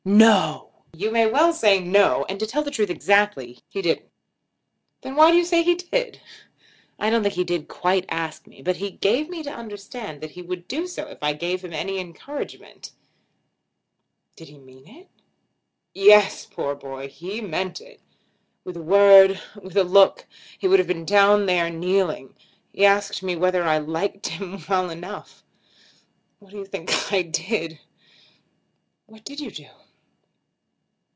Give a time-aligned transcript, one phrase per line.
[0.03, 2.25] "No!" "You may well say, No.
[2.27, 4.09] And to tell the truth exactly, he didn't."
[5.01, 6.19] "Then why do you say he did?"
[6.97, 10.31] "I don't think he did quite ask me, but he gave me to understand that
[10.31, 12.93] he would do so if I gave him any encouragement."
[14.35, 15.07] "Did he mean it?"
[15.93, 17.07] "Yes; poor boy!
[17.07, 17.99] He meant it.
[18.63, 20.25] With a word; with a look,
[20.57, 22.33] he would have been down there kneeling.
[22.73, 25.43] He asked me whether I liked him well enough.
[26.39, 27.79] What do you think I did?"
[29.05, 29.67] "What did you do?"